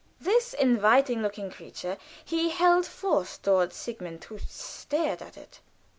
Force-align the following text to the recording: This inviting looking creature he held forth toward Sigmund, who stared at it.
This 0.19 0.55
inviting 0.55 1.21
looking 1.21 1.51
creature 1.51 1.95
he 2.25 2.49
held 2.49 2.87
forth 2.87 3.39
toward 3.43 3.71
Sigmund, 3.71 4.23
who 4.23 4.39
stared 4.39 5.21
at 5.21 5.37
it. 5.37 5.59